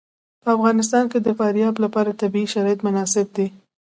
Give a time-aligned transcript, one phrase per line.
[0.43, 3.47] په افغانستان کې د فاریاب لپاره طبیعي شرایط مناسب دي.